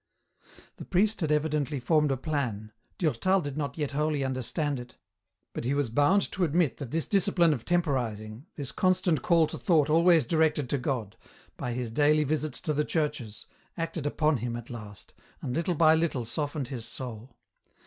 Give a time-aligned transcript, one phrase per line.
[0.77, 4.97] The priest had evidently formed a plan; Durtal did not yet wholly understand it,
[5.53, 9.59] but he was bound to admit that this discipline of temporising, this constant call to
[9.59, 9.99] thought EN ROUTE.
[9.99, 11.17] 69 always directed to God,
[11.55, 13.45] by his daily visits to the churches,
[13.77, 17.37] acted upon him at last, and little by little softened his soul.